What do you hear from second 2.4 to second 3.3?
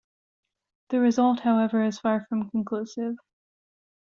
conclusive.